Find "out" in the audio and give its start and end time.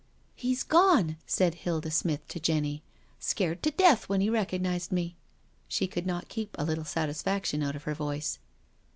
7.61-7.75